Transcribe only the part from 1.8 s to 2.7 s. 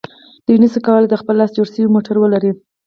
موټر ولري.